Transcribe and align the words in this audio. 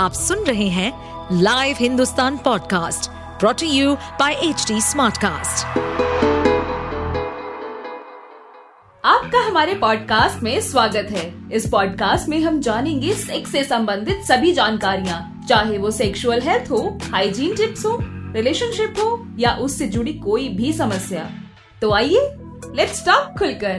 आप 0.00 0.12
सुन 0.12 0.44
रहे 0.44 0.66
हैं 0.68 1.38
live 1.42 1.76
Hindustan 1.78 2.36
podcast 2.36 3.10
brought to 3.40 3.66
you 3.66 3.94
by 3.94 4.32
H 4.32 4.66
Smartcast. 4.72 5.66
आपका 9.04 9.40
हमारे 9.48 9.74
पॉडकास्ट 9.74 10.42
में 10.42 10.60
स्वागत 10.60 11.10
है। 11.10 11.26
इस 11.52 11.68
पॉडकास्ट 11.68 12.28
में 12.28 12.38
हम 12.40 12.60
जानेंगे 12.60 13.12
सेक्स 13.14 13.52
से 13.52 13.64
संबंधित 13.64 14.22
सभी 14.22 14.52
जानकारियाँ 14.52 15.20
चाहे 15.48 15.78
वो 15.78 15.90
सेक्सुअल 15.90 16.40
हेल्थ 16.40 16.70
हो 16.70 16.98
हाइजीन 17.02 17.54
टिप्स 17.56 17.84
हो 17.86 17.96
रिलेशनशिप 18.34 18.94
हो 18.98 19.26
या 19.38 19.54
उससे 19.56 19.86
जुड़ी 19.86 20.14
कोई 20.14 20.48
भी 20.48 20.72
समस्या। 20.72 21.30
तो 21.82 21.92
आइए 21.92 22.28
लेट्स 22.74 23.06
टॉक 23.06 23.38
खुलकर। 23.38 23.76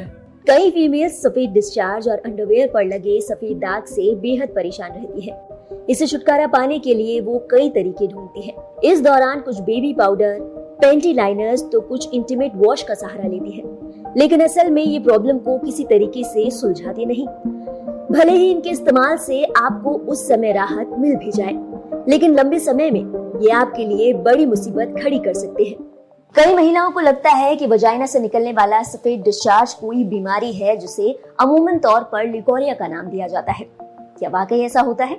कई 0.48 0.70
फीमेल 0.72 1.10
सफ़ेद 1.10 1.50
डिस्चार्ज 1.50 2.08
और 2.08 2.22
अंडरवेयर 2.26 2.68
पर 2.68 2.86
लगे 2.86 3.20
सफ़ेद 3.22 3.58
दाग 3.58 3.86
से 3.86 4.16
बेहद 4.16 4.50
परेशान 4.50 4.92
रहती 4.92 5.22
है। 5.22 5.51
इसे 5.90 6.08
छुटकारा 6.08 6.48
पाने 6.48 6.80
के 6.80 6.94
लिए 6.94 7.20
वो 7.22 7.38
कई 7.52 7.70
तरीके 7.70 8.08
ढूंढती 8.08 8.42
है। 8.42 8.54
इस 8.84 9.02
दौरान 9.02 9.40
कुछ 9.40 9.60
बेबी 9.60 9.94
पाउडर 9.94 10.40
पेंटी 10.82 11.14
लाइनर्स 11.14 11.64
तो 11.72 11.80
कुछ 11.80 12.14
इंटीमेट 12.14 12.52
वॉश 12.56 12.84
का 12.84 12.94
सहारा 12.94 13.28
लेती 13.28 13.52
है। 13.52 14.14
लेकिन 14.18 14.42
असल 14.42 14.70
में 14.70 14.84
ये 14.84 15.00
प्रॉब्लम 15.00 15.38
को 15.38 15.58
किसी 15.58 15.84
तरीके 15.84 16.24
से 16.24 16.50
सुलझाती 16.52 17.06
नहीं। 17.06 17.28
भले 18.12 18.32
ही 18.32 18.50
इनके 18.52 18.70
इस्तेमाल 18.70 19.18
से 19.18 19.44
आपको 19.44 19.92
उस 20.12 20.28
समय 20.28 20.52
राहत 20.52 20.90
मिल 21.00 21.16
भी 21.16 21.32
जाए, 21.32 21.54
लेकिन 22.10 22.36
लंबे 22.36 22.60
समय 22.60 22.92
में 22.92 23.40
ये 23.42 23.52
आपके 23.52 23.86
लिए 23.86 24.14
बड़ी 24.14 24.46
मुसीबत 24.46 24.96
खड़ी 25.04 25.20
कर 25.20 25.34
सकते 25.34 25.64
हैं। 25.64 25.78
कई 26.36 26.54
महिलाओं 26.56 26.92
को 26.92 27.00
लगता 27.00 27.30
है 27.30 27.56
कि 27.56 27.68
वजाइना 27.68 28.06
से 28.06 28.20
निकलने 28.20 28.52
वाला 28.54 28.82
सफ़ेद 28.84 29.22
डिस्चार्ज 29.22 29.74
कोई 29.74 30.04
बीमारी 30.04 30.52
है 30.54 30.76
जिसे 30.78 31.16
अमूमन 31.40 31.78
तौर 31.78 32.04
पर 32.04 32.28
लिकोरिया 32.28 32.74
का 32.74 32.88
नाम 32.88 33.08
दिया 33.08 33.28
जाता 33.28 33.52
है। 33.52 33.66
क्या 34.20 34.30
वाकई 34.30 34.60
ऐसा 34.60 34.82
होता 34.82 35.06
है? 35.06 35.18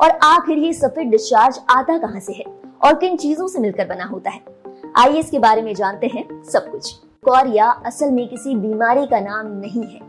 और 0.00 0.10
आखिर 0.24 0.58
ये 0.58 0.72
सफ़ेद 0.72 1.08
डिस्चार्ज 1.08 1.58
आता 1.70 1.98
कहाँ 1.98 2.20
से 2.20 2.32
है? 2.32 2.44
और 2.84 2.94
किन 2.94 3.16
चीज़ों 3.16 3.46
से 3.48 3.58
मिलकर 3.58 3.86
बना 3.86 4.04
होता 4.04 4.30
है? 4.30 4.40
आइए 4.96 5.18
इसके 5.18 5.38
बारे 5.38 5.62
में 5.62 5.74
जानते 5.74 6.06
हैं 6.06 6.26
सब 6.44 6.70
कुछ। 6.70 6.92
कोरिया 7.24 7.70
असल 7.86 8.10
में 8.10 8.26
किसी 8.28 8.54
बीमारी 8.56 9.06
का 9.06 9.20
नाम 9.20 9.46
नहीं 9.56 9.82
है। 9.84 10.00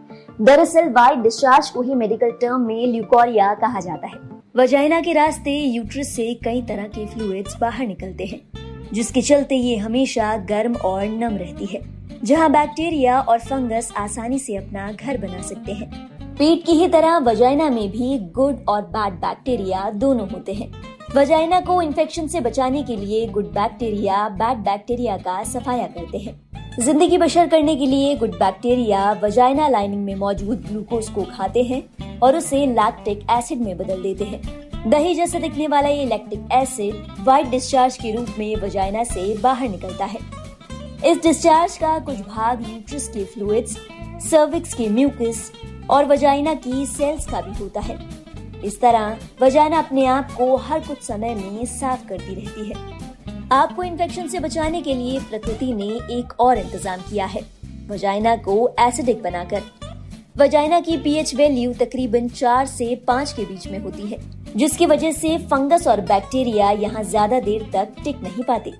दरअसल 0.41 0.89
वाइट 0.89 1.19
डिस्चार्ज 1.19 1.69
को 1.69 1.81
ही 1.81 1.95
मेडिकल 1.95 2.31
टर्म 2.31 2.61
में 2.61 2.85
ल्यूकोरिया 2.87 3.53
कहा 3.55 3.79
जाता 3.79 4.07
है। 4.07 4.27
वजाइना 4.57 4.99
के 5.01 5.13
रास्ते 5.13 5.51
यूट्रस 5.51 6.15
से 6.15 6.33
कई 6.43 6.61
तरह 6.61 6.87
के 6.87 7.05
फ्लूइड्स 7.05 7.57
बाहर 7.61 7.87
निकलते 7.87 8.25
हैं, 8.25 8.41
जिसके 8.93 9.21
चलते 9.21 9.55
ये 9.55 9.75
हमेशा 9.77 10.35
गर्म 10.49 10.75
और 10.75 11.05
नम 11.05 11.37
रहती 11.37 11.65
है, 11.65 11.81
जहाँ 12.23 12.51
बैक्टीरिया 12.51 13.19
और 13.19 13.39
फंगस 13.39 13.91
आसानी 13.97 14.39
से 14.39 14.55
अपना 14.55 14.91
घर 14.91 15.17
बना 15.17 15.41
सकते 15.41 15.71
हैं। 15.71 16.18
पेट 16.39 16.63
की 16.65 16.71
ही 16.71 16.87
तरह 16.87 17.17
वजाइना 17.17 17.69
में 17.69 17.89
भी 17.91 18.17
गुड 18.33 18.57
और 18.69 18.81
बैड 18.91 19.13
बैक्टीरिया 19.13 19.89
दोनों 19.93 20.29
होते 20.29 20.53
हैं। 20.53 20.71
वजाइना 21.15 21.59
को 21.61 21.81
इन्फेक्शन 21.81 22.27
से 22.27 22.39
बचाने 22.41 22.83
के 22.83 22.95
लिए 22.95 23.25
गुड 23.27 23.45
बैक्टीरिया 23.45 24.27
बैड 24.37 24.57
बैक्टीरिया 24.57 25.17
का 25.17 25.43
सफाया 25.43 25.87
करते 25.87 26.17
हैं। 26.17 26.33
ज़िंदगी 26.79 27.17
बशर 27.17 27.47
करने 27.47 27.75
के 27.75 27.85
लिए 27.85 28.15
गुड 28.15 28.37
बैक्टीरिया 28.39 29.11
वजाइना 29.23 29.67
लाइनिंग 29.67 30.05
में 30.05 30.15
मौजूद 30.15 30.63
ग्लूकोज 30.67 31.09
को 31.09 31.23
खाते 31.31 31.63
हैं 31.63 31.83
और 32.19 32.37
उसे 32.37 32.65
लैक्टिक 32.67 33.25
एसिड 33.31 33.61
में 33.61 33.77
बदल 33.77 34.01
देते 34.01 34.23
हैं। 34.23 34.41
दही 34.89 35.13
जैसे 35.15 35.39
दिखने 35.39 35.67
वाला 35.67 35.89
ये 35.89 36.05
लैक्टिक 36.05 36.47
एसिड 36.53 37.23
व्हाइट 37.23 37.49
डिस्चार्ज 37.49 37.97
के 37.97 38.15
रूप 38.15 38.35
में 38.39 38.55
वजाइना 38.57 39.03
से 39.05 39.33
बाहर 39.41 39.69
निकलता 39.69 40.05
है। 40.05 40.19
इस 41.05 41.21
डिस्चार्ज 41.23 41.77
का 41.77 41.97
कुछ 41.99 42.27
भाग 42.27 42.67
यूट्रस 42.69 43.07
के 43.07 43.23
फ्लूइड्स 43.25 43.77
सर्विक्स 44.21 44.73
के 44.73 44.89
म्यूकस 44.89 45.51
और 45.89 46.05
वजाइना 46.05 46.53
की 46.55 46.85
सेल्स 46.85 47.25
का 47.25 47.41
भी 47.41 47.57
होता 47.59 47.81
है। 47.81 47.97
इस 48.63 48.79
तरह 48.81 49.17
वजाइना 49.41 49.77
अपने 49.79 50.05
आप 50.07 50.31
को 50.31 50.55
हर 50.57 50.79
कुछ 50.79 51.01
समय 51.01 51.35
में 51.35 51.65
साफ़ 51.67 52.07
करती 52.07 52.35
रहती 52.35 52.69
है। 52.69 52.75
आपको 53.51 53.83
इन्फेक्शन 53.83 54.27
से 54.27 54.39
बचाने 54.39 54.81
के 54.81 54.93
लिए 54.93 55.19
प्रकृति 55.19 55.71
ने 55.73 55.87
एक 56.17 56.33
और 56.39 56.57
इंतज़ाम 56.57 56.99
किया 57.01 57.25
है। 57.25 57.41
वजाइना 57.89 58.35
को 58.37 58.55
एसिडिक 58.79 59.21
बनाकर। 59.23 59.61
वजाइना 60.37 60.79
की 60.79 60.97
पीएच 60.97 61.33
वैल्यू 61.35 61.73
तकरीबन 61.75 62.27
चार 62.29 62.65
से 62.67 62.93
पाँच 63.07 63.31
के 63.33 63.45
बीच 63.45 63.67
में 63.67 63.79
होती 63.79 64.07
है, 64.07 64.19
जिसकी 64.55 64.85
वजह 64.85 65.11
से 65.11 65.37
फंगस 65.47 65.87
और 65.87 66.01
बैक्टीरिया 66.03 66.69
यहाँ 66.71 67.03
ज़्यादा 67.05 67.39
देर 67.39 67.69
तक 67.73 67.95
टिक 68.03 68.21
नहीं 68.23 68.43
पाते। 68.43 68.71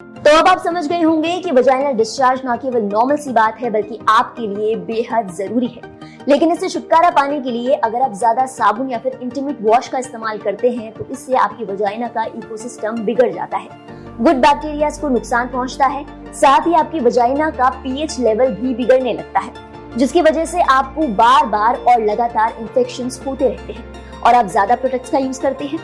तो 0.00 0.36
अब 0.38 0.48
आप 0.48 0.62
समझ 0.64 0.86
गए 0.86 1.00
होंगे 1.00 1.38
कि 1.40 1.50
वजाइनल 1.50 1.92
डिस्चार्ज 1.92 2.40
न 2.46 2.56
केवल 2.56 2.82
नॉर्मल 2.82 3.16
सी 3.16 3.32
बात 3.32 3.60
है, 3.60 3.70
बल्कि 3.70 3.98
आपके 4.08 4.46
लिए 4.48 4.76
बेहद 4.76 5.32
ज़रूरी 5.34 5.66
है। 5.66 6.03
लेकिन 6.28 6.52
इससे 6.52 6.68
छुटकारा 6.68 7.08
पाने 7.10 7.40
के 7.40 7.50
लिए 7.50 7.74
अगर 7.74 8.02
आप 8.02 8.12
ज़्यादा 8.14 8.44
साबुन 8.46 8.90
या 8.90 8.98
फिर 8.98 9.18
इंटीमेट 9.22 9.58
वॉश 9.62 9.88
का 9.88 9.98
इस्तेमाल 9.98 10.38
करते 10.38 10.70
हैं 10.70 10.92
तो 10.92 11.06
इससे 11.12 11.34
आपकी 11.36 11.64
वजाइना 11.64 12.08
का 12.08 12.24
इकोसिस्टम 12.26 12.98
बिगड़ 13.04 13.32
जाता 13.32 13.56
है। 13.56 13.68
गुड 14.16 14.36
बैक्टीरिया 14.36 14.88
को 14.90 15.08
नुकसान 15.08 15.48
पहुँचता 15.48 15.86
है, 15.86 16.04
साथ 16.32 16.66
ही 16.66 16.74
आपकी 16.74 17.00
वजाइना 17.00 17.50
का 17.50 17.68
पीएच 17.72 18.18
लेवल 18.20 18.50
भी 18.52 18.74
बिगड़ने 18.74 19.12
लगता 19.12 19.40
है, 19.40 19.52
जिसकी 19.96 20.22
वजह 20.22 20.44
से 20.44 20.60
आपको 20.62 21.08
बार 21.14 21.46
बार 21.46 21.76
और 21.78 22.04
लगातार 22.04 22.54
इन्फेक्शन 22.60 23.10
होते 23.26 23.48
रहते 23.48 23.72
हैं 23.72 24.20
और 24.20 24.34
आप 24.34 24.46
ज़्यादा 24.46 24.74
प्रोडक्ट्स 24.76 25.10
का 25.10 25.18
यूज़ 25.18 25.40
करते 25.42 25.64
हैं। 25.64 25.78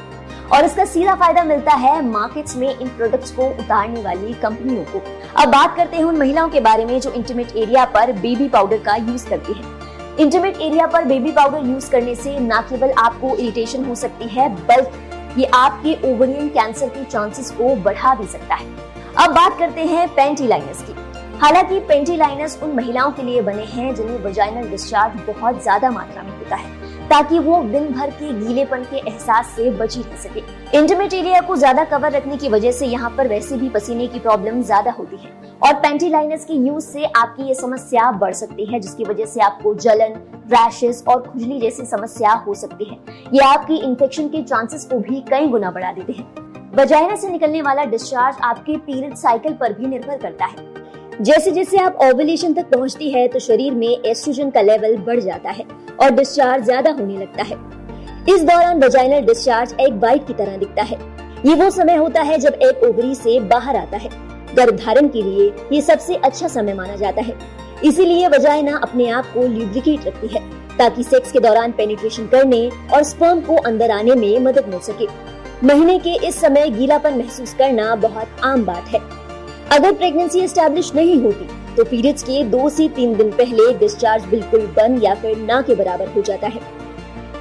और 0.51 0.65
इसका 0.65 0.85
सीधा 0.85 1.15
फ़ायदा 1.15 1.43
मिलता 1.45 1.73
है 1.73 2.01
मार्केट्स 2.05 2.57
में 2.57 2.69
इन 2.71 2.89
प्रोडक्ट्स 2.89 3.31
को 3.31 3.47
उतारने 3.49 4.03
वाली 4.03 4.33
कंपनियों 4.43 4.85
को। 4.85 5.03
अब 5.37 5.49
बात 5.49 5.77
करते 5.77 5.97
हैं 5.97 6.05
उन 6.05 6.17
महिलाओं 6.17 6.49
के 6.49 6.61
बारे 6.61 6.85
में 6.85 6.99
जो 7.01 7.13
इंटीमेट 7.13 7.57
एरिया 7.57 7.85
पर 7.95 8.13
बेबी 8.15 8.49
पाउडर 8.49 8.79
का 8.79 8.97
यूज़ 8.97 9.29
करती 9.29 9.53
है। 9.53 9.79
इंटीमेट 10.19 10.61
एरिया 10.61 10.87
पर 10.87 11.05
बेबी 11.05 11.33
पाउडर 11.33 11.67
यूज़ 11.67 11.91
करने 11.91 12.15
से 12.15 12.39
न 12.41 12.61
केवल 12.69 12.93
आपको 12.99 13.37
इरिटेशन 13.37 13.85
हो 13.85 13.95
सकती 13.95 14.29
है, 14.29 14.49
बल्कि 14.67 15.41
ये 15.41 15.47
आपके 15.55 15.95
ओवरियन 16.05 16.49
कैंसर 16.49 16.89
के 16.89 17.05
चांसेस 17.05 17.51
को 17.51 17.75
बढ़ा 17.83 18.15
भी 18.15 18.27
सकता 18.27 18.55
है। 18.55 18.67
अब 19.19 19.35
बात 19.35 19.59
करते 19.59 19.85
हैं 19.85 20.09
पेंटीलाइनस 20.15 20.83
की। 20.83 20.95
हालाँकि 21.39 21.79
पेंटीलाइनस 21.81 22.59
उन 22.63 22.73
महिलाओं 22.73 23.11
के 23.11 23.23
लिए 23.23 23.43
बने 23.43 23.65
हैं 23.67 23.95
जिन्हें 23.95 24.19
वजाइनल 24.25 24.69
डिस्चार्ज 24.71 25.21
बहुत 25.27 25.63
ज़्यादा 25.63 25.91
मात्रा 25.91 26.23
में 26.23 26.37
होता 26.39 26.57
है। 26.57 27.00
ताकि 27.11 27.39
वो 27.39 27.63
दिन 27.63 27.87
भर 27.93 28.11
के 28.11 28.33
गीलेपन 28.39 28.83
के 28.91 28.97
एहसास 28.99 29.47
से 29.57 29.71
बची 29.71 30.01
रह 30.01 30.17
सके। 30.19 30.43
इंटीमेट 30.79 31.15
एरिया 31.15 31.41
को 31.41 31.57
ज़्यादा 31.57 31.85
कवर 31.85 32.13
रखने 32.13 32.37
की 32.37 32.49
वजह 32.49 32.73
से 32.73 32.87
यहाँ 32.87 33.11
पर 33.17 33.29
वैसे 33.29 33.57
भी 33.57 33.69
पसीने 33.69 34.07
की 34.07 34.19
प्रॉब्लम 34.19 34.61
ज़्यादा 34.63 34.91
होती 34.91 35.17
है। 35.17 35.31
और 35.61 35.75
पेंटी 35.77 36.09
लाइनर्स 36.09 36.45
के 36.45 36.55
यूज़ 36.57 36.85
से 36.85 37.05
आपकी 37.07 37.49
ये 37.49 37.55
समस्या 37.55 38.11
बढ़ 38.13 38.33
सकती 38.35 38.65
है, 38.65 38.81
जिसकी 38.81 39.05
वजह 39.05 39.25
से 39.25 39.41
आपको 39.41 39.75
जलन 39.77 40.15
रैशेस 40.53 41.05
और 41.09 41.23
खुजली 41.23 41.61
जैसी 41.61 41.85
समस्या 41.87 42.33
हो 42.47 42.55
सकती 42.55 42.85
है। 42.85 42.99
ये 43.35 43.45
आपकी 43.45 43.77
इन्फेक्शन 43.79 44.29
के 44.29 44.43
चांसेस 44.43 44.85
को 44.85 44.99
भी 45.01 45.21
कई 45.31 45.49
गुना 45.49 45.71
बढ़ा 45.71 45.93
देते 45.93 46.13
हैं। 46.13 46.49
वजाइना 46.77 47.17
से 47.17 47.29
निकलने 47.29 47.63
वाला 47.63 47.85
डिस्चार्ज 47.87 48.37
आपके 48.45 48.77
पीरियड 48.79 49.15
साइकिल 49.17 49.53
पर 49.53 49.73
भी 49.73 49.87
निर्भर 49.87 50.19
करता 50.19 50.45
है। 50.45 50.69
जैसे 51.21 51.51
जैसे 51.51 51.79
आप 51.79 51.99
ओवुलेशन 52.03 52.53
तक 52.55 52.69
पहुँचती 52.71 53.11
है 53.11 53.27
तो 53.29 53.39
शरीर 53.39 53.73
में 53.75 53.89
एस्ट्रोजन 53.89 54.51
का 54.51 54.61
लेवल 54.61 54.97
बढ़ 54.99 55.19
जाता 55.21 55.51
है 55.51 55.65
और 56.03 56.11
डिस्चार्ज 56.11 56.65
ज़्यादा 56.65 56.91
होने 56.91 57.17
लगता 57.17 57.43
है। 57.43 57.57
इस 58.29 58.43
दौरान 58.43 58.83
वजाइनल 58.85 59.27
डिस्चार्ज 59.27 59.75
एक 59.81 59.99
बाइट 60.01 60.27
की 60.27 60.35
तरह 60.35 60.57
दिखता 60.57 60.83
है। 60.83 60.99
ये 61.47 61.55
वो 61.55 61.69
समय 61.71 61.97
होता 61.97 62.23
है 62.23 62.39
जब 62.39 62.55
एक 62.63 62.85
ओवरी 62.85 63.15
से 63.15 63.39
बाहर 63.51 63.77
आता 63.77 63.97
है। 63.97 64.11
गर्भधारण 64.55 65.09
के 65.09 65.23
लिए 65.23 65.53
ये 65.73 65.81
सबसे 65.83 66.15
अच्छा 66.15 66.49
समय 66.49 66.75
माना 66.75 66.97
जाता 66.97 67.23
है। 67.23 67.37
इसीलिए 67.85 68.29
वजाइना 68.29 68.79
अपने 68.79 69.09
आप 69.11 69.33
को 69.35 69.47
ल्यूब्रिकेट 69.49 70.07
रखती 70.07 70.29
है, 70.29 70.41
ताकि 70.79 71.03
सेक्स 71.03 71.33
के 71.33 71.41
दौरान 71.41 71.73
पेनिट्रेशन 71.73 72.27
करने 72.29 72.69
और 72.95 73.03
स्पर्म 73.05 73.41
को 73.41 73.57
अंदर 73.57 73.91
आने 73.91 74.15
में 74.15 74.39
मदद 74.41 74.69
मिल 74.69 74.81
सके। 74.83 75.07
महीने 75.67 75.99
के 75.99 76.19
इस 76.27 76.41
समय 76.41 76.71
गीलापन 76.71 77.19
महसूस 77.19 77.55
करना 77.55 77.95
बहुत 77.99 78.41
आम 78.45 78.65
बात 78.65 78.89
है। 78.89 79.01
अगर 79.71 79.93
प्रेगनेंसी 79.93 80.41
एस्टेब्लिश 80.41 80.95
नहीं 80.95 81.21
होती 81.23 81.47
तो 81.77 81.85
पीरियड्स 81.85 82.23
के 82.23 82.43
दो 82.47 82.69
से 82.69 82.89
तीन 82.89 83.15
दिन 83.17 83.31
पहले 83.33 83.73
डिस्चार्ज 83.79 84.25
बिल्कुल 84.27 84.67
बंद 84.77 85.05
या 85.05 85.15
फिर 85.15 85.37
ना 85.39 85.61
के 85.63 85.75
बराबर 85.75 86.09
हो 86.09 86.23
जाता 86.23 86.47
है। 86.47 86.61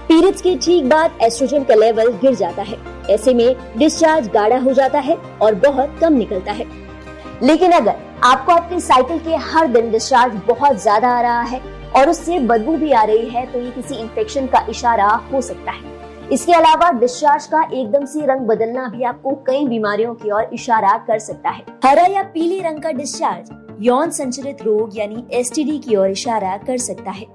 पीरियड्स 0.08 0.42
के 0.42 0.56
ठीक 0.58 0.90
बाद 0.90 1.18
एस्ट्रोजन 1.24 1.64
का 1.64 1.76
लेवल 1.76 2.12
गिर 2.22 2.36
जाता 2.36 2.64
है। 2.64 2.78
ऐसे 3.10 3.34
में 3.34 3.56
डिस्चार्ज 3.78 4.28
गाढ़ा 4.30 4.58
हो 4.60 4.74
जाता 4.74 5.00
है 5.00 5.16
और 5.42 5.56
बहुत 5.58 5.98
कम 6.02 6.14
निकलता 6.14 6.52
है। 6.52 6.66
लेकिन 7.44 7.72
अगर 7.72 7.96
आपको 8.24 8.52
अपने 8.54 8.80
साइकिल 8.82 9.20
के 9.20 9.36
हर 9.48 9.68
दिन 9.68 9.92
डिस्चार्ज 9.92 10.34
बहुत 10.48 10.82
ज़्यादा 10.82 11.10
आ 11.10 11.22
रहा 11.22 11.42
है 11.44 11.62
और 11.96 12.10
उससे 12.10 12.40
बदबू 12.42 12.78
भी 12.78 12.92
आ 12.92 13.04
रही 13.04 13.30
है 13.30 13.46
तो 13.54 13.60
ये 13.60 13.72
किसी 13.72 13.96
इन्फेक्शन 13.96 14.48
का 14.48 14.66
इशारा 14.70 15.08
हो 15.32 15.42
सकता 15.42 15.72
है। 15.72 15.98
इसके 16.32 16.54
अलावा 16.54 16.90
डिस्चार्ज 16.92 17.46
का 17.46 17.62
एकदम 17.74 18.04
से 18.06 18.26
रंग 18.26 18.48
बदलना 18.48 18.88
भी 18.88 19.04
आपको 19.04 19.32
कई 19.48 19.66
बीमारियों 19.68 20.14
की 20.16 20.32
ओर 20.32 20.50
इशारा 20.54 20.98
कर 21.08 21.20
सकता 21.20 21.50
है। 21.50 21.64
हरा 21.86 22.06
या 22.06 22.24
पीले 22.24 22.60
रंग 22.62 22.82
का 22.82 22.92
डिस्चार्ज 22.92 23.50
यौन 23.82 24.10
संचरित 24.10 24.62
रोग 24.62 24.98
यानी 24.98 25.24
एसटीडी 25.34 25.78
की 25.80 25.96
ओर 25.96 26.10
इशारा 26.10 26.56
कर 26.58 26.78
सकता 26.78 27.12
है। 27.12 27.26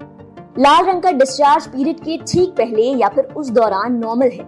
लाल 0.59 0.85
रंग 0.85 1.01
का 1.01 1.11
डिस्चार्ज 1.11 1.67
पीरियड 1.67 1.99
के 1.99 2.17
ठीक 2.17 2.49
पहले 2.49 2.83
या 2.93 3.07
फिर 3.07 3.25
उस 3.37 3.49
दौरान 3.49 3.97
नॉर्मल 3.97 4.29
है। 4.29 4.47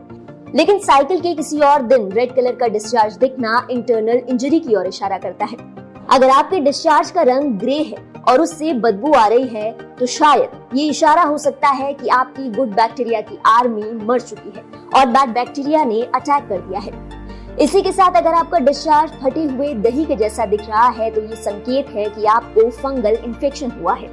लेकिन 0.56 0.80
साइकिल 0.80 1.20
के 1.20 1.34
किसी 1.36 1.60
और 1.60 1.82
दिन 1.82 2.12
रेड 2.12 2.36
कलर 2.36 2.56
का 2.56 2.68
डिस्चार्ज 2.68 3.18
दिखना 3.18 3.68
इंटरनल 3.72 4.22
इंजरी 4.30 4.60
की 4.60 4.76
ओर 4.76 4.88
इशारा 4.88 5.18
करता 5.18 5.46
है। 5.46 5.58
अगर 6.09 6.30
आपके 6.30 6.59
डिस्चार्ज 6.59 7.09
का 7.12 7.21
रंग 7.21 7.57
ग्रे 7.59 7.77
है 7.83 7.98
और 8.30 8.42
उससे 8.42 8.74
बदबू 8.75 9.12
आ 9.13 9.25
रही 9.27 9.48
है 9.48 9.71
तो 9.95 10.06
शायद 10.06 10.75
ये 10.75 10.88
इशारा 10.89 11.21
हो 11.21 11.38
सकता 11.38 11.69
है 11.69 11.94
कि 11.94 12.07
आपकी 12.09 12.50
गुड 12.51 12.69
बैक्टीरिया 12.75 13.21
की 13.21 13.38
आर्मी 13.48 13.92
मर 14.06 14.19
चुकी 14.21 14.51
है 14.57 14.63
और 14.95 15.06
बैड 15.07 15.33
बैक्टीरिया 15.33 15.83
ने 15.83 16.01
अटैक 16.06 16.48
कर 16.50 16.62
दिया 16.62 16.80
है। 16.80 16.92
इसी 17.57 17.81
के 17.81 17.92
साथ 17.92 18.18
अगर 18.18 18.33
आपका 18.33 18.59
डिस्चार्ज 18.59 19.12
फटे 19.24 19.44
हुए 19.45 19.74
दही 19.75 20.06
के 20.06 20.15
जैसा 20.15 20.45
दिख 20.45 20.68
रहा 20.68 20.88
है 20.89 21.09
तो 21.12 21.21
ये 21.21 21.36
संकेत 21.36 21.89
है 21.89 22.10
कि 22.10 22.25
आपको 22.27 22.69
फंगल 22.71 23.15
इन्फेक्शन 23.15 23.71
हुआ 23.71 23.95
है। 23.95 24.07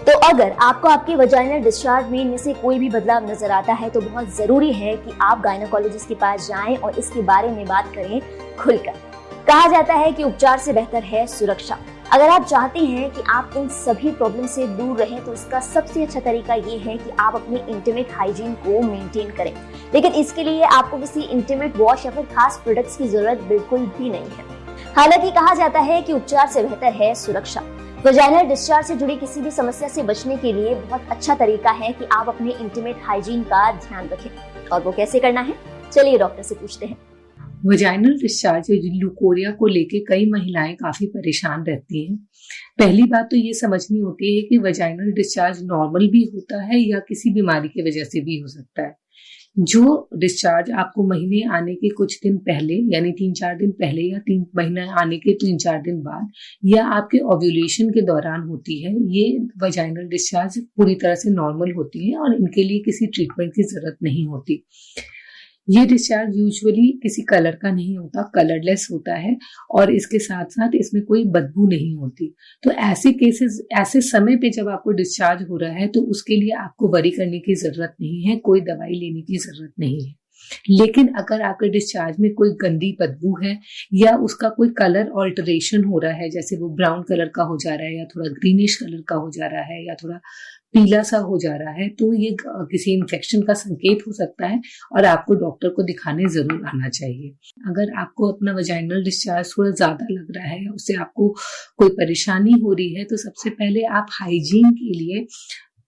तो 0.00 0.18
अगर 0.28 0.52
आपको 0.62 0.88
आपके 0.88 1.16
वजाइनल 1.16 1.64
डिस्चार्ज 1.64 2.10
में 2.10 2.20
इनमें 2.20 2.36
से 2.38 2.52
कोई 2.54 2.78
भी 2.78 2.88
बदलाव 2.90 3.30
नज़र 3.30 3.50
आता 3.52 3.72
है 3.72 3.90
तो 3.90 4.00
बहुत 4.00 4.36
ज़रूरी 4.36 4.72
है 4.72 4.96
कि 4.96 5.18
आप 5.22 5.40
गायनोकोलॉजिस्ट 5.40 6.08
के 6.08 6.14
पास 6.14 6.48
जाएँ 6.48 6.76
और 6.76 6.98
इसके 6.98 7.22
बारे 7.22 7.50
में 7.50 7.64
बात 7.66 7.92
करें 7.94 8.20
खुलकर। 8.58 9.12
कहा 9.46 9.66
जाता 9.68 9.94
है 9.94 10.12
कि 10.12 10.24
उपचार 10.24 10.58
से 10.58 10.72
बेहतर 10.72 11.02
है 11.02 11.26
सुरक्षा। 11.26 11.76
अगर 12.12 12.28
आप 12.28 12.44
चाहते 12.44 12.78
हैं 12.78 13.10
कि 13.10 13.22
आप 13.30 13.54
इन 13.56 13.68
सभी 13.68 14.10
प्रॉब्लम 14.10 14.46
से 14.46 14.66
दूर 14.68 14.96
रहें 14.98 15.24
तो 15.24 15.32
इसका 15.32 15.60
सबसे 15.60 16.02
अच्छा 16.02 16.20
तरीका 16.20 16.54
ये 16.54 16.78
है 16.78 16.96
कि 16.98 17.10
आप 17.20 17.34
अपने 17.34 17.60
इंटीमेट 17.68 18.12
हाइजीन 18.12 18.54
को 18.54 18.80
मेंटेन 18.82 19.30
करें। 19.30 19.52
लेकिन 19.94 20.12
इसके 20.12 20.42
लिए 20.42 20.62
आपको 20.62 20.98
किसी 20.98 21.22
इंटीमेट 21.22 21.76
वॉश 21.76 22.06
या 22.06 22.12
फिर 22.12 22.24
खास 22.24 22.60
प्रोडक्ट्स 22.64 22.96
की 22.96 23.08
ज़रूरत 23.08 23.42
बिल्कुल 23.42 23.86
भी 23.98 24.10
नहीं 24.10 24.30
है। 24.30 24.44
हालाँकि 24.96 25.30
कहा 25.30 25.54
जाता 25.54 25.80
है 25.80 26.02
कि 26.02 26.12
उपचार 26.12 26.48
से 26.48 26.62
बेहतर 26.62 26.92
है 26.92 27.14
सुरक्षा। 27.14 27.62
वजाइनल 28.06 28.48
डिस्चार्ज 28.48 28.86
से 28.86 28.94
जुड़ी 28.94 29.16
किसी 29.16 29.40
भी 29.40 29.50
समस्या 29.50 29.88
से 29.88 30.02
बचने 30.02 30.36
के 30.36 30.52
लिए 30.52 30.74
बहुत 30.74 31.08
अच्छा 31.10 31.34
तरीका 31.34 31.70
है 31.72 31.92
कि 31.92 32.08
आप 32.12 32.28
अपने 32.28 32.52
इंटीमेट 32.52 33.02
हाइजीन 33.04 33.42
का 33.42 33.70
ध्यान 33.72 34.08
रखें। 34.08 34.68
और 34.68 34.82
वो 34.82 34.92
कैसे 34.92 35.20
करना 35.20 35.40
है? 35.40 35.54
चलिए 35.92 36.18
डॉक्टर 36.18 36.42
से 36.42 36.54
पूछते 36.54 36.86
हैं। 36.86 36.96
वजाइनल 37.66 38.18
डिस्चार्ज 38.18 38.70
ल्यूकोरिया 38.70 39.50
को 39.50 39.66
लेके 39.66 39.98
कई 39.98 40.26
महिलाएँ 40.30 40.74
काफ़ी 40.74 41.06
परेशान 41.06 41.64
रहती 41.64 42.06
हैं। 42.06 42.16
पहली 42.78 43.02
बात 43.02 43.28
तो 43.30 43.36
ये 43.36 43.52
समझनी 43.52 43.98
होती 43.98 44.36
है 44.36 44.42
कि 44.42 44.58
वजाइनल 44.58 45.12
डिस्चार्ज 45.12 45.62
नॉर्मल 45.62 46.08
भी 46.08 46.30
होता 46.34 46.62
है 46.62 46.80
या 46.80 46.98
किसी 46.98 47.30
बीमारी 47.30 47.68
की 47.68 47.82
वजह 47.82 48.04
से 48.04 48.20
भी 48.20 48.38
हो 48.38 48.48
सकता 48.48 48.82
है। 48.82 48.96
जो 49.58 50.08
डिस्चार्ज 50.16 50.70
आपको 50.70 51.06
महीने 51.08 51.42
आने 51.52 51.74
के 51.74 51.88
कुछ 51.88 52.18
दिन 52.22 52.38
पहले, 52.38 52.74
यानी 52.94 53.12
तीन 53.12 53.32
चार 53.32 53.56
दिन 53.56 53.70
पहले 53.70 54.02
या 54.02 54.18
तीन 54.18 54.46
महीने 54.56 54.86
आने 55.00 55.18
के 55.18 55.32
तीन 55.34 55.58
चार 55.58 55.82
दिन 55.82 56.00
बाद, 56.02 56.30
या 56.64 56.84
आपके 56.86 57.18
ओव्यूलेशन 57.18 57.90
के 57.90 58.00
दौरान 58.00 58.40
होती 58.40 58.82
है, 58.82 58.94
ये 59.16 59.38
वजाइनल 59.62 60.08
डिस्चार्ज 60.08 60.58
पूरी 60.76 60.94
तरह 60.94 61.14
से 61.14 61.30
नॉर्मल 61.30 61.72
होती 61.72 62.10
है 62.10 62.18
और 62.18 62.34
इनके 62.34 62.62
लिए 62.62 62.78
किसी 62.78 63.06
ट्रीटमेंट 63.06 63.52
की 63.52 63.62
ज़रूरत 63.62 63.96
नहीं 64.02 64.26
होती। 64.26 64.64
ये 65.68 65.84
डिस्चार्ज 65.86 66.36
यूजुअली 66.38 66.86
किसी 67.02 67.22
कलर 67.22 67.54
का 67.56 67.70
नहीं 67.70 67.96
होता 67.96 68.22
कलरलेस 68.34 68.86
होता 68.92 69.14
है 69.16 69.36
और 69.72 69.92
इसके 69.92 70.18
साथ 70.18 70.50
साथ 70.50 70.74
इसमें 70.74 71.02
कोई 71.04 71.24
बदबू 71.26 71.68
नहीं 71.68 71.94
होती। 71.94 72.34
तो 72.62 72.70
ऐसे 72.70 73.12
केसेस 73.14 73.60
ऐसे 73.80 74.00
समय 74.02 74.36
पे 74.36 74.50
जब 74.50 74.68
आपको 74.68 74.92
डिस्चार्ज 74.92 75.46
हो 75.50 75.56
रहा 75.56 75.72
है 75.74 75.86
तो 75.88 76.00
उसके 76.10 76.36
लिए 76.36 76.52
आपको 76.58 76.88
वरी 76.88 77.10
करने 77.10 77.38
की 77.38 77.54
ज़रूरत 77.56 77.94
नहीं 78.00 78.22
है, 78.22 78.36
कोई 78.38 78.60
दवाई 78.62 78.94
लेने 78.94 79.22
की 79.22 79.36
ज़रूरत 79.38 79.72
नहीं 79.80 80.04
है। 80.04 80.14
लेकिन 80.70 81.06
अगर 81.18 81.42
आपके 81.42 81.68
डिस्चार्ज 81.70 82.16
में 82.20 82.32
कोई 82.34 82.50
गंदी 82.60 82.90
बदबू 83.00 83.34
है 83.42 83.58
या 83.94 84.14
उसका 84.24 84.48
कोई 84.56 84.68
कलर 84.78 85.08
ऑल्टरेशन 85.16 85.84
हो 85.84 85.98
रहा 85.98 86.12
है, 86.12 86.28
जैसे 86.30 86.56
वो 86.56 86.68
ब्राउन 86.76 87.02
कलर 87.08 87.28
का 87.36 87.42
हो 87.42 87.56
जा 87.58 87.74
रहा 87.74 87.86
है 87.86 87.96
या 87.98 88.04
थोड़ा 88.06 88.28
ग्रीनिश 88.30 88.76
कलर 88.76 89.02
का 89.08 89.16
हो 89.16 89.30
जा 89.30 89.46
रहा 89.46 89.62
है 89.64 89.84
या 89.86 89.94
थोड़ा 89.94 90.18
पीला 90.74 91.02
सा 91.04 91.18
हो 91.20 91.38
जा 91.38 91.54
रहा 91.56 91.72
है 91.74 91.88
तो 91.98 92.12
ये 92.14 92.36
किसी 92.42 92.92
इन्फेक्शन 92.92 93.42
का 93.42 93.54
संकेत 93.56 94.02
हो 94.06 94.12
सकता 94.14 94.46
है 94.46 94.60
और 94.96 95.04
आपको 95.06 95.34
डॉक्टर 95.40 95.68
को 95.70 95.82
दिखाने 95.84 96.28
ज़रूर 96.30 96.64
आना 96.68 96.88
चाहिए। 96.90 97.28
अगर 97.68 97.92
आपको 98.00 98.32
अपना 98.32 98.52
वजाइनल 98.54 99.04
डिस्चार्ज 99.04 99.52
थोड़ा 99.52 99.70
ज़्यादा 99.72 100.06
लग 100.10 100.36
रहा 100.36 100.46
है, 100.46 100.66
उससे 100.68 100.94
आपको 100.96 101.28
कोई 101.78 101.88
परेशानी 102.00 102.52
हो 102.62 102.72
रही 102.72 102.94
है 102.94 103.04
तो 103.04 103.16
सबसे 103.18 103.50
पहले 103.52 103.84
आप 103.94 104.06
हाइजीन 104.12 104.70
के 104.72 104.92
लिए 104.94 105.26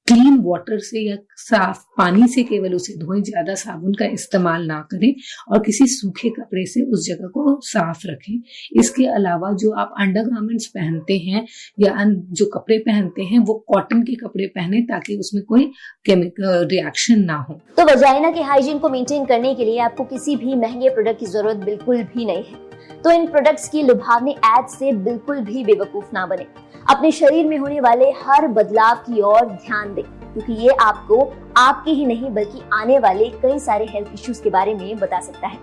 क्लीन 0.07 0.37
वाटर 0.43 0.79
से 0.79 1.01
या 1.01 1.17
साफ़ 1.37 1.79
पानी 1.99 2.27
से 2.29 2.43
केवल 2.43 2.75
उसे 2.75 2.97
धोएँ, 2.99 3.21
ज़्यादा 3.23 3.55
साबुन 3.55 3.95
का 3.95 4.05
इस्तेमाल 4.07 4.67
ना 4.67 4.81
करें 4.91 5.15
और 5.53 5.63
किसी 5.63 5.87
सूखे 5.87 6.29
कपड़े 6.31 6.65
से 6.67 6.83
उस 6.83 7.07
जगह 7.07 7.29
को 7.29 7.59
साफ़ 7.63 8.07
रखें। 8.07 8.81
इसके 8.81 9.07
अलावा 9.07 9.53
जो 9.53 9.71
आप 9.75 9.95
अंडर 10.01 10.29
पहनते 10.77 11.17
हैं 11.19 11.45
या 11.81 12.05
जो 12.07 12.47
कपड़े 12.47 12.79
पहनते 12.79 13.23
हैं, 13.23 13.39
वो 13.39 13.55
कॉटन 13.69 14.03
के 14.03 14.15
कपड़े 14.17 14.47
पहने 14.47 14.81
ताकि 14.83 15.17
उसमें 15.17 15.43
कोई 15.45 15.65
केमिकल 16.07 16.67
रिएक्शन 16.67 17.25
ना 17.25 17.37
हो। 17.41 17.61
तो 17.77 17.85
वजाइना 17.85 18.31
के 18.31 18.43
हाइजीन 18.43 18.79
को 18.79 18.89
मेंटेन 18.89 19.25
करने 19.25 19.55
के 19.55 19.65
लिए 19.65 19.79
आपको 19.81 20.05
किसी 20.05 20.37
भी 20.37 20.55
महँगे 20.55 20.91
प्रोडक्ट 20.91 21.21
की 21.21 21.27
ज़रूरत 21.27 21.57
बिल्कुल 21.57 22.03
भी 22.05 22.25
नहीं 22.25 22.45
है। 22.45 22.66
तो 23.05 23.11
इन 23.11 23.27
प्रोडक्ट्स 23.27 23.69
की 23.69 23.83
लुभावनी 23.83 24.37
एड 24.47 24.67
से 24.69 24.93
बिल्कुल 24.93 25.41
भी 25.41 25.65
बेवकूफ़ 25.65 26.07
ना 26.15 26.27
बने। 26.27 26.47
अपने 26.91 27.11
शरीर 27.13 27.47
में 27.47 27.57
होने 27.59 27.81
वाले 27.81 28.11
हर 28.19 28.47
बदलाव 28.49 28.97
की 29.07 29.21
ओर 29.23 29.45
ध्यान 29.45 29.95
दें, 29.95 30.03
क्योंकि 30.03 30.53
ये 30.63 30.77
आपको 30.81 31.21
आपके 31.57 31.91
ही 31.91 32.05
नहीं, 32.07 32.31
बल्कि 32.31 32.63
आने 32.73 32.99
वाले 32.99 33.29
कई 33.43 33.59
सारे 33.59 33.87
हेल्थ 33.91 34.13
इश्यूज़ 34.15 34.43
के 34.43 34.51
बारे 34.51 34.75
में 34.75 34.97
बता 34.97 35.21
सकता 35.21 35.49
है। 35.49 35.59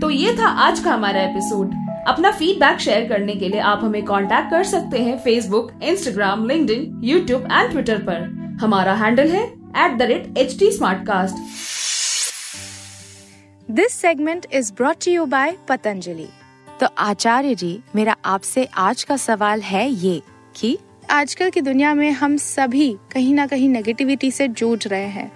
तो 0.00 0.10
ये 0.10 0.36
था 0.36 0.48
आज 0.66 0.80
का 0.80 0.92
हमारा 0.92 1.22
एपिसोड 1.22 1.72
अपना 2.08 2.30
फीडबैक 2.30 2.78
शेयर 2.80 3.08
करने 3.08 3.34
के 3.34 3.48
लिए 3.48 3.60
आप 3.62 3.80
हमें 3.82 4.04
कांटेक्ट 4.04 4.50
कर 4.50 4.64
सकते 4.64 4.98
हैं 4.98 5.18
Facebook 5.18 5.70
Instagram 5.82 6.46
link 6.48 6.70
YouTube 7.04 7.48
and 7.52 7.70
Twitter 7.70 7.98
पर। 7.98 8.58
हमारा 8.62 8.94
हैंडल 8.94 9.28
है 9.28 9.44
at 9.44 9.96
the 9.98 10.02
rate 10.02 10.38
H 10.38 10.58
T 10.58 10.70
this 13.70 13.92
segment 13.92 14.46
is 14.52 14.72
brought 14.72 15.06
you 15.08 15.24
by 15.24 15.56
Patanjali 15.68 16.28
तो 16.80 16.86
आचार्य 16.98 17.54
जी, 17.54 17.82
मेरा 17.96 18.16
आपसे 18.24 18.64
आज 18.64 19.04
का 19.04 19.16
सवाल 19.16 19.60
है 19.60 19.88
ये 19.88 20.20
कि 20.56 20.76
आजकल 21.10 21.50
की 21.50 21.60
दुनिया 21.60 21.94
में 21.94 22.10
हम 22.10 22.36
सभी 22.36 22.90
कहीं 23.12 23.34
ना 23.34 23.46
कहीं 23.46 23.68
नेगेटिविटी 23.68 24.30
से 24.30 24.48
जूझ 24.48 24.86
रहे 24.86 25.06
हैं 25.06 25.30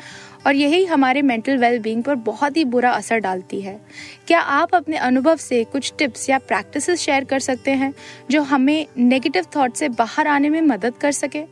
और 0.46 0.54
यही 0.54 0.84
हमारे 0.84 1.22
मेंटल 1.22 1.58
वेलबींग 1.58 2.02
पर 2.02 2.14
बहुत 2.14 2.56
ही 2.56 2.64
बुरा 2.64 2.90
असर 2.90 3.19
डालती 3.19 3.60
है। 3.60 3.80
क्या 4.26 4.40
आप 4.40 4.75
अपने 4.75 4.96
अनुभव 4.98 5.36
से 5.36 5.62
कुछ 5.64 5.92
टिप्स 5.98 6.28
या 6.30 6.38
प्रैक्टिसेस 6.38 7.00
शेयर 7.00 7.25
कर 7.25 7.40
सकते 7.40 7.70
हैं 7.72 7.92
जो 8.30 8.42
हमें 8.42 8.86
नेगेटिव 8.98 9.46
थॉट 9.56 9.75
से 9.75 9.88
बाहर 9.88 10.28
आने 10.28 10.50
में 10.50 10.60
मदद 10.62 10.94
कर 10.94 11.12
सके? 11.12 11.44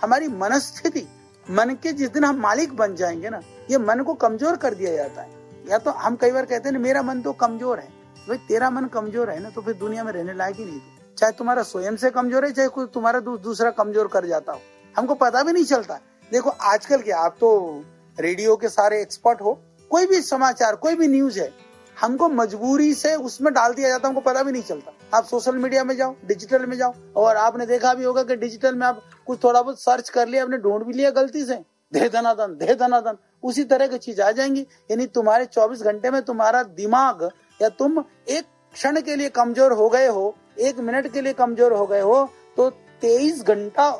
हमारी 0.00 0.28
मनस्थिति, 0.28 1.06
मन 1.46 1.76
के 1.82 1.92
जिस 1.92 2.08
दिन 2.08 2.24
हम 2.24 2.40
मालिक 2.40 2.72
बन 2.72 2.94
जाएँगे 2.96 3.30
ना, 3.30 3.40
ये 3.70 3.78
मन 3.78 4.02
को 4.02 4.14
कमज़ोर 4.14 4.56
कर 4.56 4.74
दिया 4.74 4.92
जाता 4.92 5.22
है। 5.22 5.33
या 5.64 5.78
तो 5.78 5.90
हम 5.92 6.16
कई 6.16 6.32
बार 6.32 6.46
कहते 6.46 6.68
हैं 6.68 6.78
मेरा 6.78 7.02
मन 7.02 7.20
तो 7.22 7.32
कमज़ोर 7.34 7.78
है। 7.78 7.88
भाई, 8.28 8.36
तेरा 8.38 8.70
मन 8.70 8.84
कमज़ोर 8.88 9.30
है 9.30 9.40
ना 9.42 9.50
तो 9.50 9.60
फिर 9.60 9.74
दुनिया 9.76 10.04
में 10.04 10.12
रहने 10.12 10.34
लायक 10.34 10.56
ही 10.56 10.64
नहीं 10.64 10.80
चाहे 11.18 11.32
तुम्हारा 11.32 11.62
स्वयं 11.64 11.96
से 11.96 12.10
कमज़ोर 12.10 12.44
है, 12.44 12.52
चाहे 12.52 12.68
कोई 12.70 12.86
तुम्हारा 12.94 13.20
दूसरा 13.20 13.70
कमज़ोर 13.72 14.08
कर 14.08 14.26
जाता 14.26 14.52
हो। 14.52 14.60
हमको 14.94 15.14
पता 15.16 15.42
भी 15.42 15.52
नहीं 15.52 15.64
चलता। 15.64 15.98
देखो, 16.32 16.50
आजकल 16.50 17.02
के 17.02 17.10
आप 17.12 17.36
तो 17.40 17.84
रेडियो 18.18 18.56
के 18.56 18.68
सारे 18.70 19.00
एक्सपर्ट 19.02 19.40
हो, 19.42 19.52
कोई 19.90 20.06
भी 20.06 20.20
समाचार, 20.22 20.76
कोई 20.76 20.94
भी 20.96 21.08
न्यूज़ 21.08 21.38
है, 21.40 21.50
हमको 21.96 22.28
मजबूरी 22.30 22.92
से 22.94 23.14
उसमें 23.16 23.52
डाल 23.54 23.74
दिया 23.74 23.88
जाता 23.88 24.08
हमको 24.08 24.20
पता 24.22 24.42
भी 24.42 24.52
नहीं 24.52 24.62
चलता। 24.62 24.92
आप 25.16 25.24
सोशल 25.24 25.56
मीडिया 25.56 25.84
में 25.84 25.96
जाओ 25.96 26.14
डिजिटल 26.26 26.66
में 26.66 26.76
जाओ, 26.76 26.94
और 27.16 27.36
आपने 27.36 27.66
देखा 27.66 27.94
भी 27.94 28.04
होगा 28.04 28.22
कि 28.22 28.36
डिजिटल 28.36 28.74
में 28.74 28.86
आप 28.86 29.02
कुछ 29.26 29.42
थोड़ा 29.44 29.62
बहुत 29.62 29.80
सर्च 29.80 30.08
कर 30.08 30.28
लिया, 30.28 30.42
आपने 30.42 30.58
ढूंढ 30.58 30.84
भी 30.84 30.92
लिया 30.92 31.10
गलती 31.12 31.44
से। 31.44 31.54
दे 31.92 32.08
धनाधन 32.10 32.56
दे 32.56 32.74
धनाधन। 32.76 33.18
उसी 33.44 33.64
तरह 33.64 33.86
की 33.86 33.98
चीज़ 33.98 34.20
आ 34.22 34.30
जाएँगी। 34.32 34.66
यानी 34.90 35.06
तुम्हारे 35.08 35.46
24 35.46 35.82
घंटे 35.82 36.10
में 36.10 36.20
तुम्हारा 36.22 36.62
दिमाग, 36.62 37.28
या 37.60 37.68
तुम 37.70 38.02
एक 38.28 38.44
क्षण 38.74 39.00
के 39.00 39.16
लिए 39.16 39.28
कमज़ोर 39.30 39.72
हो 39.72 39.88
गए 39.88 40.06
हो, 40.08 40.34
एक 40.58 40.78
मिनट 40.80 41.12
के 41.12 41.20
लिए 41.20 41.32
कमज़ोर 41.34 41.72
हो 41.72 41.86
गए 41.86 42.00
हो 42.00 42.28
तो 42.56 42.68
तेईस 43.02 43.42
घंटा 43.42 43.90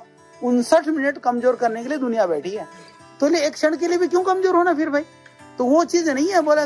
उनसठ 0.43 0.89
मिनट 0.89 1.19
कमज़ोर 1.19 1.57
करने 1.57 1.83
के 1.83 1.89
लिए 1.89 1.99
दुनिया 1.99 2.27
बैठी 2.27 2.51
है। 2.51 2.67
तो 3.21 3.29
एक 3.29 3.53
क्षण 3.53 3.77
के 3.77 3.89
लिए 3.89 3.99
भी 3.99 4.09
क्यों 4.09 4.23
कमज़ोर 4.25 4.57
होना 4.57 4.75
फिर 4.75 4.91
भाई? 4.91 5.05
तो 5.59 5.65
वो 5.65 5.85
चीज़ 5.85 6.11
नहीं 6.11 6.29
है, 6.29 6.41
बोले 6.43 6.63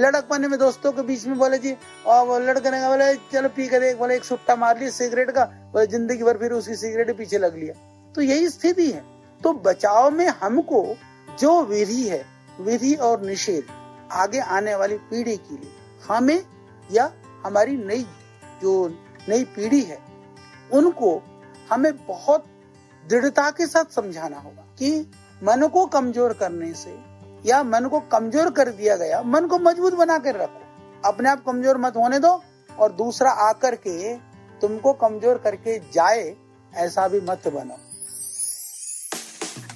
लड़क 0.00 0.26
पाने 0.30 0.48
में 0.48 0.58
दोस्तों 0.58 0.92
के 0.92 1.02
बीच 1.02 1.26
में 1.26 1.36
बोले 1.38 1.58
जी, 1.58 1.74
और 2.06 2.26
वो 2.26 2.38
लड़के 2.38 2.70
ने 2.70 2.80
बोले, 2.88 3.14
चलो 3.32 3.48
पी 3.48 3.66
कर 3.68 3.80
देख, 3.80 3.96
बोले, 3.98 4.14
एक 4.16 4.24
सुट्टा 4.24 4.56
मार 4.56 4.78
लिया, 4.78 4.90
सिगरेट 4.90 5.30
का, 5.30 5.44
बोले, 5.72 5.86
ज़िंदगी 5.86 6.22
भर 6.22 6.38
फिर 6.38 6.52
उसकी 6.52 6.74
सिगरेट 6.76 7.16
पीछे 7.18 7.38
लग 7.38 7.56
लिया। 7.56 7.74
तो 8.14 8.22
यही 8.22 8.48
स्थिति 8.48 8.90
है। 8.90 9.04
तो 9.40 9.52
बचाव 9.60 10.10
में 10.10 10.26
हमको 10.40 10.82
जो 11.40 11.60
विधि 11.64 12.02
है, 12.08 12.24
विधि 12.60 12.94
और 12.94 13.20
निषेध 13.22 13.66
आगे 14.12 14.38
आने 14.38 14.74
वाली 14.74 14.96
पीढ़ी 15.10 15.36
के 15.38 15.54
लिए 15.54 15.72
हमें 16.08 16.42
या 16.90 17.10
हमारी 17.44 17.76
नई, 17.76 18.06
जो 18.62 18.88
नई 19.28 19.44
पीढ़ी 19.46 19.80
है, 19.82 19.98
उनको 20.72 21.22
हमें 21.70 21.92
बहुत 22.06 22.44
दृढ़ता 23.04 23.50
के 23.50 23.66
साथ 23.66 23.94
समझाना 23.94 24.38
होगा 24.38 24.62
कि 24.78 24.90
मन 25.42 25.66
को 25.68 25.84
कमज़ोर 25.88 26.32
करने 26.32 26.72
से 26.74 26.98
या 27.46 27.62
मन 27.62 27.86
को 27.88 28.00
कमज़ोर 28.12 28.50
कर 28.50 28.70
दिया 28.70 28.96
गया, 28.96 29.22
मन 29.22 29.46
को 29.46 29.58
मज़बूत 29.58 29.94
बना 29.94 30.18
कर 30.18 30.36
रखो। 30.36 31.08
अपने 31.08 31.28
आप 31.28 31.44
कमज़ोर 31.44 31.78
मत 31.78 31.96
होने 31.96 32.18
दो 32.18 32.40
और 32.70 32.92
दूसरा 32.92 33.30
आकर 33.42 33.74
के 33.76 34.14
तुमको 34.60 34.92
कमज़ोर 34.94 35.38
करके 35.38 35.78
जाए, 35.92 36.34
ऐसा 36.72 37.08
भी 37.08 37.20
मत 37.20 37.48
बनो। 37.48 37.76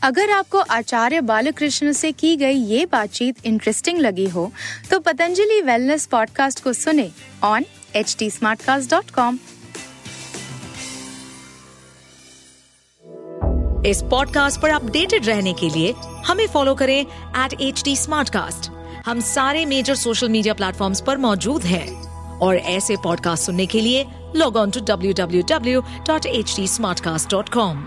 अगर 0.04 0.30
आपको 0.30 0.58
आचार्य 0.58 1.20
बालकृष्ण 1.20 1.92
से 1.92 2.10
की 2.12 2.34
गई 2.36 2.56
ये 2.70 2.84
बातचीत 2.86 3.36
इंटरेस्टिंग 3.46 3.98
लगी 3.98 4.26
हो 4.28 4.50
तो 4.90 4.98
पतंजलि 5.00 5.60
वेलनेस 5.60 6.06
पॉडकास्ट 6.06 6.62
को 6.64 6.72
सुने 6.72 7.10
ऑन 7.44 7.64
एच 7.94 8.16
टी 8.18 8.26
इस 13.86 14.02
पॉडकास्ट 14.10 14.60
पर 14.60 14.70
अपडेटेड 14.70 15.26
रहने 15.26 15.52
के 15.52 15.70
लिए 15.70 15.94
हमें 16.26 16.46
फॉलो 16.46 16.74
करें 16.74 17.00
एट 17.00 17.60
एच 17.60 17.82
टी 17.84 17.96
हम 19.06 19.20
सारे 19.20 19.64
मेजर 19.66 19.94
सोशल 19.94 20.28
मीडिया 20.28 20.54
प्लेटफॉर्म 20.54 20.94
पर 21.06 21.16
मौजूद 21.16 21.64
हैं 21.64 21.88
और 22.38 22.56
ऐसे 22.56 22.96
पॉडकास्ट 23.04 23.46
सुनने 23.46 23.66
के 23.66 23.80
लिए 23.80 24.06
log 24.36 24.56
on 24.56 24.70
to 24.70 24.80
W 24.84 25.12
W 25.16 25.42
W 25.48 25.82
dot 26.06 26.26
H 26.26 26.56
T 26.56 26.68
smart 26.68 27.00
cast 27.00 27.30
dot 27.30 27.48
com 27.48 27.84